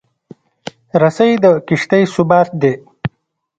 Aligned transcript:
رسۍ 1.01 1.31
د 1.43 1.45
کښتۍ 1.67 2.03
ثبات 2.13 2.49
دی. 2.61 2.73